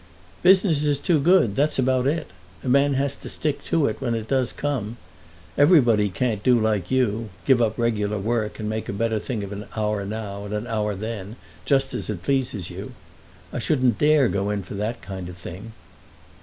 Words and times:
"Business 0.41 0.83
is 0.83 0.97
too 0.97 1.19
good. 1.19 1.55
That's 1.55 1.77
about 1.77 2.07
it. 2.07 2.25
A 2.63 2.67
man 2.67 2.95
has 2.95 3.15
to 3.17 3.29
stick 3.29 3.63
to 3.65 3.85
it 3.85 4.01
when 4.01 4.15
it 4.15 4.27
does 4.27 4.51
come. 4.51 4.97
Everybody 5.59 6.09
can't 6.09 6.41
do 6.41 6.59
like 6.59 6.89
you; 6.89 7.29
give 7.45 7.61
up 7.61 7.77
regular 7.77 8.17
work, 8.17 8.57
and 8.59 8.67
make 8.67 8.89
a 8.89 8.93
better 8.93 9.19
thing 9.19 9.43
of 9.43 9.51
an 9.51 9.67
hour 9.75 10.03
now 10.03 10.43
and 10.45 10.55
an 10.55 10.65
hour 10.65 10.95
then, 10.95 11.35
just 11.65 11.93
as 11.93 12.09
it 12.09 12.23
pleases 12.23 12.71
you. 12.71 12.93
I 13.53 13.59
shouldn't 13.59 13.99
dare 13.99 14.27
go 14.27 14.49
in 14.49 14.63
for 14.63 14.73
that 14.73 15.03
kind 15.03 15.29
of 15.29 15.37
thing." 15.37 15.71